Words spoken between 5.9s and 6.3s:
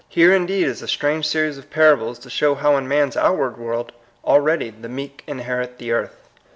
earth."